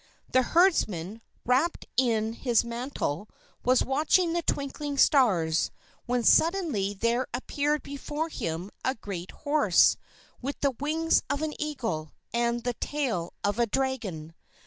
The 0.31 0.41
herdsman, 0.41 1.21
wrapped 1.45 1.85
in 1.95 2.33
his 2.33 2.63
mantle, 2.63 3.29
was 3.63 3.83
watching 3.85 4.33
the 4.33 4.41
twinkling 4.41 4.97
stars, 4.97 5.69
when 6.07 6.23
suddenly 6.23 6.95
there 6.95 7.27
appeared 7.35 7.83
before 7.83 8.29
him 8.29 8.71
a 8.83 8.95
great 8.95 9.29
horse 9.29 9.97
with 10.41 10.59
the 10.61 10.71
wings 10.71 11.21
of 11.29 11.43
an 11.43 11.53
eagle, 11.61 12.13
and 12.33 12.63
the 12.63 12.73
tail 12.73 13.31
of 13.43 13.59
a 13.59 13.67
dragon. 13.67 14.33